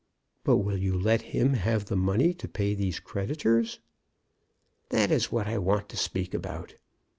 "But 0.43 0.57
will 0.57 0.79
you 0.79 0.97
let 0.99 1.21
him 1.21 1.53
have 1.53 1.85
the 1.85 1.95
money 1.95 2.33
to 2.33 2.47
pay 2.47 2.73
these 2.73 2.99
creditors?" 2.99 3.79
"That 4.89 5.11
is 5.11 5.31
what 5.31 5.45
I 5.45 5.59
want 5.59 5.89
to 5.89 5.95
speak 5.95 6.33
about. 6.33 6.73